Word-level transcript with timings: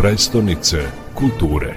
prestonice 0.00 0.78
kulture. 1.14 1.74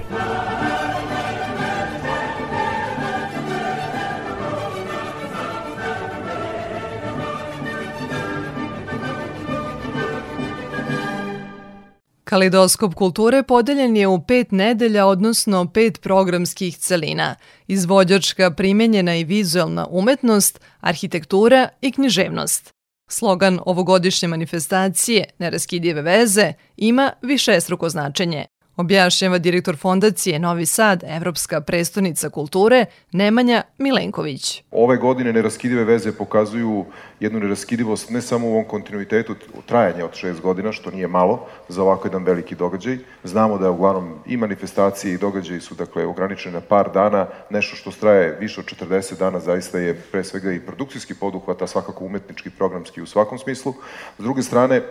Kalidoskop 12.24 12.94
kulture 12.94 13.42
podeljen 13.42 13.96
je 13.96 14.06
u 14.06 14.22
pet 14.22 14.52
nedelja, 14.52 15.06
odnosno 15.06 15.70
pet 15.74 16.00
programskih 16.00 16.78
celina. 16.78 17.34
Izvođačka, 17.66 18.50
primenjena 18.50 19.16
i 19.16 19.24
vizualna 19.24 19.86
umetnost, 19.90 20.60
arhitektura 20.80 21.68
i 21.80 21.92
književnost. 21.92 22.73
Slogan 23.08 23.60
ovogodišnje 23.66 24.28
manifestacije 24.28 25.24
Neraskidive 25.38 26.02
veze 26.02 26.52
ima 26.76 27.12
višestruko 27.22 27.88
značenje. 27.88 28.46
Objašnjava 28.76 29.38
direktor 29.38 29.76
fondacije 29.76 30.38
Novi 30.38 30.66
Sad, 30.66 31.04
Evropska 31.06 31.60
prestonica 31.60 32.30
kulture, 32.30 32.86
Nemanja 33.12 33.62
Milenković. 33.78 34.62
Ove 34.70 34.96
godine 34.96 35.32
neraskidive 35.32 35.84
veze 35.84 36.12
pokazuju 36.12 36.84
jednu 37.20 37.40
neraskidivost 37.40 38.10
ne 38.10 38.22
samo 38.22 38.48
u 38.48 38.50
ovom 38.50 38.64
kontinuitetu 38.64 39.34
trajanja 39.66 40.04
od 40.04 40.14
šest 40.14 40.40
godina, 40.40 40.72
što 40.72 40.90
nije 40.90 41.08
malo 41.08 41.46
za 41.68 41.82
ovako 41.82 42.08
jedan 42.08 42.24
veliki 42.24 42.54
događaj. 42.54 42.98
Znamo 43.24 43.58
da 43.58 43.64
je 43.64 43.70
uglavnom 43.70 44.18
i 44.26 44.36
manifestacije 44.36 45.14
i 45.14 45.18
događaji 45.18 45.60
su 45.60 45.74
dakle 45.74 46.06
ograničene 46.06 46.54
na 46.54 46.60
par 46.60 46.90
dana, 46.94 47.26
nešto 47.50 47.76
što 47.76 47.90
traje 47.90 48.36
više 48.40 48.60
od 48.60 48.66
40 48.66 49.18
dana 49.18 49.40
zaista 49.40 49.78
je 49.78 49.94
pre 50.12 50.24
svega 50.24 50.52
i 50.52 50.60
produkcijski 50.60 51.14
poduhvat, 51.14 51.62
a 51.62 51.66
svakako 51.66 52.04
umetnički, 52.04 52.50
programski 52.50 53.02
u 53.02 53.06
svakom 53.06 53.38
smislu. 53.38 53.74
S 54.18 54.22
druge 54.22 54.42
strane, 54.42 54.82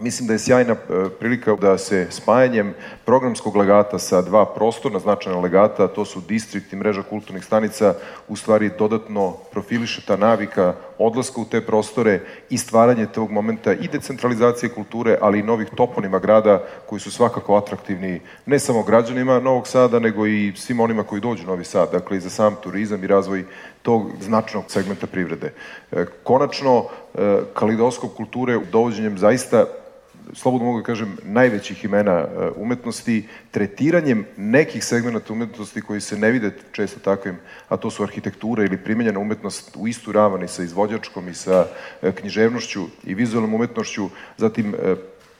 Mislim 0.00 0.26
da 0.26 0.32
je 0.32 0.38
sjajna 0.38 0.72
e, 0.72 1.08
prilika 1.18 1.54
da 1.54 1.78
se 1.78 2.06
spajanjem 2.10 2.74
programskog 3.04 3.56
legata 3.56 3.98
sa 3.98 4.22
dva 4.22 4.46
prostorna 4.54 4.98
značajna 4.98 5.40
legata, 5.40 5.88
to 5.88 6.04
su 6.04 6.20
distrikt 6.20 6.72
i 6.72 6.76
mreža 6.76 7.02
kulturnih 7.02 7.44
stanica, 7.44 7.94
u 8.28 8.36
stvari 8.36 8.70
dodatno 8.78 9.36
profiliše 9.52 10.02
ta 10.06 10.16
navika 10.16 10.74
odlaska 10.98 11.40
u 11.40 11.44
te 11.44 11.60
prostore 11.60 12.20
i 12.50 12.58
stvaranje 12.58 13.06
tog 13.06 13.30
momenta 13.30 13.72
i 13.72 13.88
decentralizacije 13.88 14.70
kulture, 14.70 15.18
ali 15.20 15.38
i 15.38 15.42
novih 15.42 15.68
toponima 15.76 16.18
grada 16.18 16.62
koji 16.86 17.00
su 17.00 17.10
svakako 17.10 17.56
atraktivni 17.56 18.20
ne 18.46 18.58
samo 18.58 18.82
građanima 18.82 19.40
Novog 19.40 19.68
Sada, 19.68 19.98
nego 19.98 20.26
i 20.26 20.52
svim 20.56 20.80
onima 20.80 21.02
koji 21.02 21.20
dođu 21.20 21.44
u 21.44 21.46
Novi 21.46 21.64
Sad, 21.64 21.92
dakle 21.92 22.16
i 22.16 22.20
za 22.20 22.30
sam 22.30 22.56
turizam 22.62 23.04
i 23.04 23.06
razvoj 23.06 23.44
tog 23.82 24.10
značnog 24.20 24.64
segmenta 24.68 25.06
privrede. 25.06 25.52
E, 25.92 26.04
konačno, 26.22 26.88
kalidoskop 27.54 28.16
kulture 28.16 28.58
dovođenjem 28.72 29.18
zaista 29.18 29.64
slobodno 30.34 30.66
mogu 30.66 30.78
da 30.78 30.84
kažem, 30.84 31.16
najvećih 31.22 31.84
imena 31.84 32.12
e, 32.12 32.26
umetnosti, 32.56 33.28
tretiranjem 33.50 34.26
nekih 34.36 34.84
segmenta 34.84 35.32
umetnosti 35.32 35.80
koji 35.80 36.00
se 36.00 36.18
ne 36.18 36.30
vide 36.30 36.50
često 36.72 37.00
takvim, 37.00 37.36
a 37.68 37.76
to 37.76 37.90
su 37.90 38.02
arhitektura 38.02 38.64
ili 38.64 38.84
primenjena 38.84 39.20
umetnost 39.20 39.76
u 39.76 39.88
istu 39.88 40.12
ravan 40.12 40.44
i 40.44 40.48
sa 40.48 40.62
izvođačkom 40.62 41.28
i 41.28 41.34
sa 41.34 41.66
e, 42.02 42.12
književnošću 42.12 42.82
i 43.04 43.14
vizualnom 43.14 43.54
umetnošću, 43.54 44.08
zatim 44.36 44.74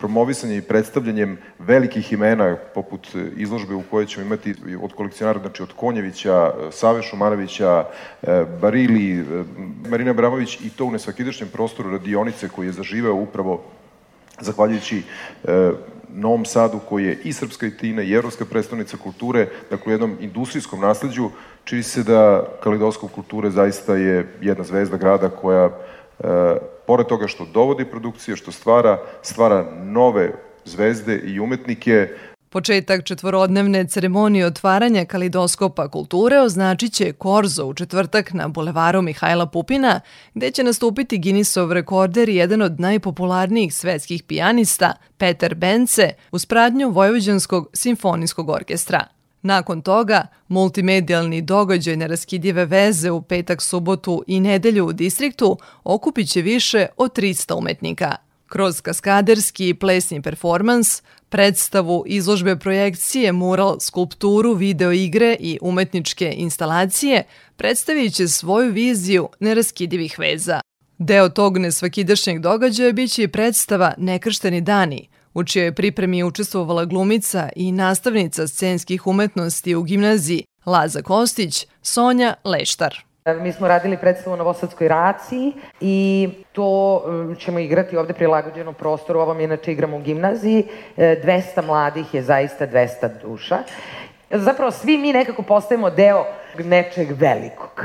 e, 0.02 0.06
promovisanje 0.06 0.56
i 0.56 0.62
predstavljanjem 0.62 1.38
velikih 1.58 2.12
imena 2.12 2.56
poput 2.74 3.08
izložbe 3.36 3.74
u 3.74 3.82
kojoj 3.90 4.06
ćemo 4.06 4.26
imati 4.26 4.54
od 4.82 4.92
kolekcionara, 4.92 5.40
znači 5.40 5.62
od 5.62 5.72
Konjevića, 5.76 6.52
Save 6.70 7.02
Šumanovića, 7.02 7.84
Barili, 8.60 9.24
Marina 9.88 10.12
Bramović 10.12 10.60
i 10.60 10.70
to 10.70 10.84
u 10.84 10.90
nesvakidašnjem 10.90 11.48
prostoru 11.48 11.90
radionice 11.90 12.48
koji 12.48 12.66
je 12.66 12.72
zaživeo 12.72 13.14
upravo 13.14 13.62
zahvaljujući 14.40 15.02
e, 15.44 15.70
Novom 16.14 16.44
Sadu 16.44 16.80
koji 16.88 17.04
je 17.04 17.18
i 17.24 17.32
srpska 17.32 17.66
itina 17.66 18.02
i 18.02 18.12
evropska 18.12 18.44
predstavnica 18.44 18.96
kulture, 18.96 19.48
dakle 19.70 19.90
u 19.90 19.94
jednom 19.94 20.16
industrijskom 20.20 20.80
nasledđu, 20.80 21.30
čini 21.64 21.82
se 21.82 22.02
da 22.02 22.44
kalidoskop 22.62 23.12
kulture 23.12 23.50
zaista 23.50 23.96
je 23.96 24.26
jedna 24.40 24.64
zvezda 24.64 24.96
grada 24.96 25.28
koja, 25.28 25.64
e, 25.64 25.70
pored 26.86 27.06
toga 27.06 27.26
što 27.26 27.46
dovodi 27.54 27.84
produkcije, 27.84 28.36
što 28.36 28.52
stvara, 28.52 28.98
stvara 29.22 29.66
nove 29.84 30.32
zvezde 30.64 31.16
i 31.16 31.40
umetnike, 31.40 32.08
Početak 32.52 33.04
četvorodnevne 33.04 33.86
ceremonije 33.86 34.46
otvaranja 34.46 35.04
kalidoskopa 35.04 35.88
kulture 35.88 36.40
označit 36.40 36.92
će 36.92 37.12
Korzo 37.12 37.64
u 37.66 37.74
četvrtak 37.74 38.32
na 38.32 38.48
bulevaru 38.48 39.02
Mihajla 39.02 39.46
Pupina, 39.46 40.00
gde 40.34 40.50
će 40.50 40.64
nastupiti 40.64 41.18
Guinnessov 41.18 41.72
rekorder 41.72 42.28
i 42.28 42.34
jedan 42.36 42.62
od 42.62 42.80
najpopularnijih 42.80 43.74
svetskih 43.74 44.22
pijanista, 44.22 44.92
Peter 45.16 45.54
Bence, 45.54 46.10
uz 46.32 46.46
pradnju 46.46 46.90
Vojvođanskog 46.90 47.70
simfonijskog 47.74 48.48
orkestra. 48.48 49.04
Nakon 49.42 49.82
toga, 49.82 50.26
multimedijalni 50.48 51.42
događaj 51.42 51.96
na 51.96 52.06
raskidive 52.06 52.64
veze 52.64 53.10
u 53.10 53.22
petak, 53.22 53.62
subotu 53.62 54.24
i 54.26 54.40
nedelju 54.40 54.86
u 54.86 54.92
distriktu 54.92 55.58
okupit 55.84 56.28
će 56.28 56.42
više 56.42 56.86
od 56.96 57.18
300 57.18 57.58
umetnika. 57.58 58.16
Kroz 58.46 58.80
kaskaderski 58.80 59.68
i 59.68 59.74
plesni 59.74 60.22
performans, 60.22 61.02
predstavu, 61.28 62.04
izložbe 62.06 62.56
projekcije, 62.56 63.32
mural, 63.32 63.80
skulpturu, 63.80 64.54
video 64.54 64.92
igre 64.92 65.36
i 65.40 65.58
umetničke 65.62 66.34
instalacije, 66.36 67.24
predstavit 67.56 68.14
će 68.14 68.28
svoju 68.28 68.72
viziju 68.72 69.28
neraskidivih 69.40 70.18
veza. 70.18 70.60
Deo 70.98 71.28
tog 71.28 71.58
nesvakidašnjeg 71.58 72.38
događaja 72.38 72.92
biće 72.92 73.22
i 73.22 73.28
predstava 73.28 73.94
Nekršteni 73.98 74.60
dani, 74.60 75.08
u 75.34 75.44
čijoj 75.44 75.72
pripremi 75.74 76.18
je 76.18 76.24
učestvovala 76.24 76.84
glumica 76.84 77.48
i 77.56 77.72
nastavnica 77.72 78.48
scenskih 78.48 79.06
umetnosti 79.06 79.74
u 79.74 79.82
gimnaziji 79.82 80.44
Laza 80.66 81.02
Kostić, 81.02 81.66
Sonja 81.82 82.34
Leštar. 82.44 83.04
Mi 83.40 83.52
smo 83.52 83.68
radili 83.68 83.96
predstavu 83.96 84.34
u 84.34 84.36
Novosadskoj 84.36 84.88
raciji 84.88 85.52
i 85.80 86.28
to 86.52 87.02
um, 87.06 87.36
ćemo 87.36 87.58
igrati 87.58 87.96
ovde 87.96 88.12
prilagođeno 88.12 88.72
prostoru, 88.72 89.20
ovom 89.20 89.40
inače 89.40 89.72
igramo 89.72 89.96
u 89.96 90.00
gimnaziji. 90.00 90.64
200 90.96 91.42
e, 91.56 91.62
mladih 91.66 92.14
je 92.14 92.22
zaista 92.22 92.66
200 92.66 93.10
duša. 93.22 93.58
Zapravo 94.30 94.70
svi 94.70 94.98
mi 94.98 95.12
nekako 95.12 95.42
postajemo 95.42 95.90
deo 95.90 96.24
nečeg 96.58 97.08
velikog. 97.10 97.84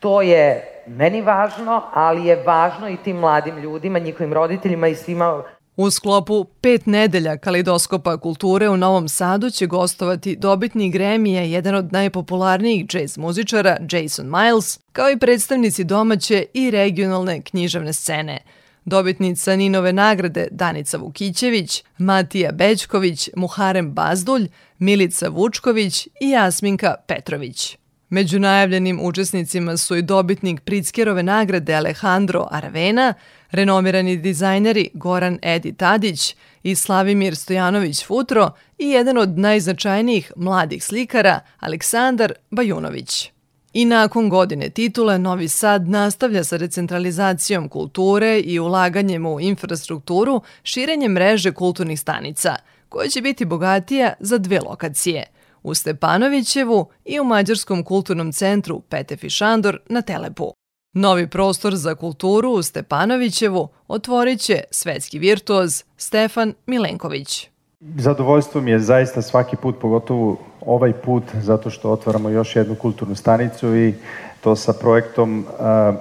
To 0.00 0.22
je 0.22 0.64
meni 0.86 1.22
važno, 1.22 1.82
ali 1.92 2.26
je 2.26 2.42
važno 2.46 2.88
i 2.88 2.96
tim 2.96 3.16
mladim 3.16 3.58
ljudima, 3.58 3.98
njihovim 3.98 4.32
roditeljima 4.32 4.88
i 4.88 4.94
svima 4.94 5.42
U 5.80 5.90
sklopu 5.90 6.44
pet 6.60 6.86
nedelja 6.86 7.36
kalidoskopa 7.36 8.16
kulture 8.16 8.68
u 8.68 8.76
Novom 8.76 9.08
Sadu 9.08 9.50
će 9.50 9.66
gostovati 9.66 10.36
dobitni 10.36 10.92
Grammy-a 10.92 11.42
jedan 11.42 11.74
od 11.74 11.92
najpopularnijih 11.92 12.86
jazz 12.94 13.18
muzičara 13.18 13.76
Jason 13.92 14.30
Miles, 14.30 14.78
kao 14.92 15.10
i 15.10 15.18
predstavnici 15.18 15.84
domaće 15.84 16.44
i 16.54 16.70
regionalne 16.70 17.42
književne 17.42 17.92
scene. 17.92 18.38
Dobitnica 18.84 19.56
Ninove 19.56 19.92
nagrade 19.92 20.48
Danica 20.50 20.98
Vukićević, 20.98 21.84
Matija 21.98 22.52
Bećković, 22.52 23.28
Muharem 23.36 23.92
Bazdulj, 23.92 24.48
Milica 24.78 25.28
Vučković 25.28 26.06
i 26.20 26.30
Jasminka 26.30 26.94
Petrović. 27.06 27.79
Među 28.10 28.38
najavljenim 28.38 29.00
učesnicima 29.02 29.76
su 29.76 29.96
i 29.96 30.02
dobitnik 30.02 30.60
Pritzkerove 30.60 31.22
nagrade 31.22 31.74
Alejandro 31.74 32.48
Aravena, 32.50 33.14
renomirani 33.50 34.16
dizajneri 34.16 34.90
Goran 34.94 35.38
Edi 35.42 35.72
Tadić 35.72 36.36
i 36.62 36.74
Slavimir 36.74 37.36
Stojanović 37.36 38.06
Futro 38.06 38.50
i 38.78 38.88
jedan 38.88 39.18
od 39.18 39.38
najznačajnijih 39.38 40.32
mladih 40.36 40.84
slikara 40.84 41.40
Aleksandar 41.60 42.32
Bajunović. 42.50 43.30
I 43.72 43.84
nakon 43.84 44.28
godine 44.28 44.70
titule, 44.70 45.18
Novi 45.18 45.48
Sad 45.48 45.88
nastavlja 45.88 46.44
sa 46.44 46.58
decentralizacijom 46.58 47.68
kulture 47.68 48.40
i 48.40 48.58
ulaganjem 48.58 49.26
u 49.26 49.40
infrastrukturu 49.40 50.42
širenjem 50.62 51.12
mreže 51.12 51.52
kulturnih 51.52 52.00
stanica, 52.00 52.56
koja 52.88 53.08
će 53.08 53.20
biti 53.20 53.44
bogatija 53.44 54.12
za 54.20 54.38
dve 54.38 54.60
lokacije– 54.60 55.24
u 55.62 55.74
Stepanovićevu 55.74 56.86
i 57.04 57.20
u 57.20 57.24
Mađarskom 57.24 57.84
kulturnom 57.84 58.32
centru 58.32 58.80
Petefi 58.80 59.30
Šandor 59.30 59.78
na 59.88 60.02
Telepu. 60.02 60.52
Novi 60.92 61.26
prostor 61.26 61.76
za 61.76 61.94
kulturu 61.94 62.50
u 62.50 62.62
Stepanovićevu 62.62 63.68
otvorit 63.88 64.40
će 64.40 64.62
svetski 64.70 65.18
virtuoz 65.18 65.84
Stefan 65.96 66.54
Milenković. 66.66 67.48
Zadovoljstvo 67.80 68.60
mi 68.60 68.70
je 68.70 68.78
zaista 68.78 69.22
svaki 69.22 69.56
put, 69.56 69.80
pogotovo 69.80 70.36
ovaj 70.60 70.92
put, 70.92 71.22
zato 71.42 71.70
što 71.70 71.90
otvaramo 71.90 72.28
još 72.28 72.56
jednu 72.56 72.74
kulturnu 72.74 73.14
stanicu 73.14 73.76
i 73.76 73.94
to 74.40 74.56
sa 74.56 74.72
projektom 74.72 75.38
uh, 75.38 75.94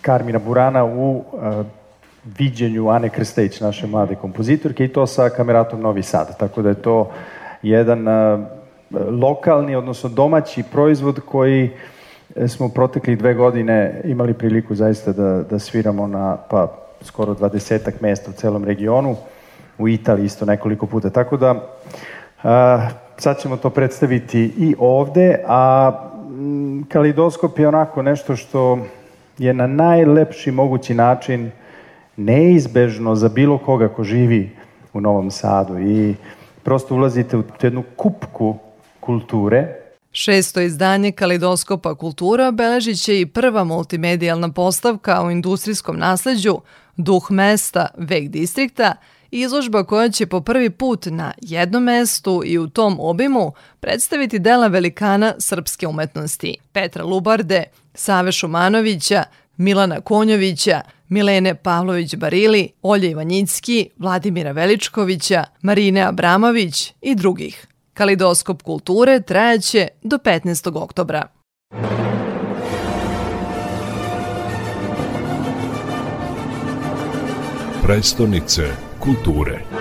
Karmina 0.00 0.38
Burana 0.38 0.84
u 0.84 1.16
uh, 1.16 1.66
viđenju 2.38 2.88
Ane 2.88 3.08
Krstejić, 3.08 3.60
naše 3.60 3.86
mlade 3.86 4.14
kompozitorke, 4.14 4.84
i 4.84 4.92
to 4.92 5.06
sa 5.06 5.28
kameratom 5.28 5.80
Novi 5.80 6.02
Sad. 6.02 6.38
Tako 6.38 6.62
da 6.62 6.68
je 6.68 6.82
to 6.82 7.10
jedan 7.62 8.08
uh, 8.08 8.40
lokalni, 9.10 9.76
odnosno 9.76 10.08
domaći 10.08 10.62
proizvod 10.72 11.20
koji 11.20 11.70
e, 12.36 12.48
smo 12.48 12.68
protekli 12.68 13.16
dve 13.16 13.34
godine 13.34 14.00
imali 14.04 14.34
priliku 14.34 14.74
zaista 14.74 15.12
da, 15.12 15.42
da 15.42 15.58
sviramo 15.58 16.06
na 16.06 16.36
pa 16.50 16.82
skoro 17.02 17.34
20 17.34 17.90
mesta 18.00 18.30
u 18.30 18.34
celom 18.34 18.64
regionu, 18.64 19.16
u 19.78 19.88
Italiji 19.88 20.26
isto 20.26 20.44
nekoliko 20.44 20.86
puta. 20.86 21.10
Tako 21.10 21.36
da 21.36 21.54
a, 22.42 22.88
sad 23.16 23.40
ćemo 23.40 23.56
to 23.56 23.70
predstaviti 23.70 24.52
i 24.58 24.74
ovde, 24.78 25.44
a 25.46 25.92
m, 26.28 26.84
kalidoskop 26.88 27.58
je 27.58 27.68
onako 27.68 28.02
nešto 28.02 28.36
što 28.36 28.78
je 29.38 29.54
na 29.54 29.66
najlepši 29.66 30.50
mogući 30.50 30.94
način 30.94 31.50
neizbežno 32.16 33.14
za 33.14 33.28
bilo 33.28 33.58
koga 33.58 33.88
ko 33.88 34.04
živi 34.04 34.50
u 34.92 35.00
Novom 35.00 35.30
Sadu 35.30 35.78
i 35.78 36.14
prosto 36.62 36.94
ulazite 36.94 37.36
u 37.36 37.42
jednu 37.62 37.82
kupku 37.96 38.56
kulture 39.02 39.82
Šesto 40.12 40.60
izdanje 40.60 41.12
Kalidoskopa 41.12 41.94
kultura 41.94 42.50
beležit 42.50 43.02
će 43.02 43.20
i 43.20 43.26
prva 43.26 43.64
multimedijalna 43.64 44.52
postavka 44.52 45.22
o 45.22 45.30
industrijskom 45.30 45.98
nasleđu 45.98 46.58
Duh 46.96 47.30
mesta, 47.30 47.86
vek 47.96 48.28
distrikta, 48.28 48.94
izložba 49.30 49.84
koja 49.84 50.10
će 50.10 50.26
po 50.26 50.40
prvi 50.40 50.70
put 50.70 51.06
na 51.10 51.32
jednom 51.40 51.82
mestu 51.82 52.42
i 52.44 52.58
u 52.58 52.68
tom 52.68 52.96
obimu 53.00 53.52
predstaviti 53.80 54.38
dela 54.38 54.66
velikana 54.66 55.34
srpske 55.38 55.86
umetnosti 55.86 56.56
Petra 56.72 57.04
Lubarde, 57.04 57.64
Save 57.94 58.32
Šumanovića, 58.32 59.24
Milana 59.56 60.00
Konjovića, 60.00 60.80
Milene 61.08 61.54
Pavlović-Barili, 61.54 62.68
Olje 62.82 63.10
Ivanjicki, 63.10 63.88
Vladimira 63.98 64.52
Veličkovića, 64.52 65.44
Marine 65.62 66.00
Abramović 66.00 66.92
i 67.00 67.14
drugih. 67.14 67.66
Kalidoskop 67.94 68.62
kulture 68.62 69.20
trajaće 69.20 69.88
do 70.02 70.18
15. 70.18 70.82
oktobra. 70.82 71.26
Prestonice 77.82 78.62
kulture. 79.00 79.71